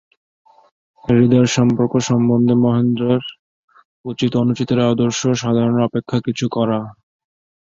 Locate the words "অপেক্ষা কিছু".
5.87-6.45